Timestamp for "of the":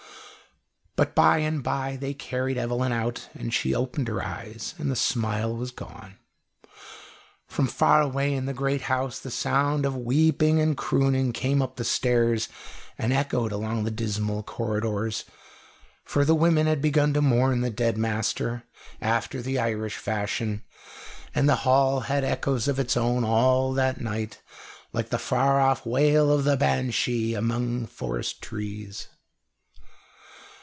26.31-26.57